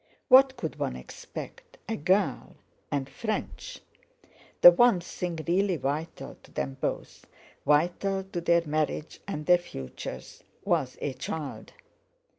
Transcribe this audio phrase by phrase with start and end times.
[0.29, 2.55] What could one expect—a girl
[2.89, 3.81] and French?
[4.61, 7.27] The one thing really vital to them both,
[7.67, 11.73] vital to their marriage and their futures, was a child!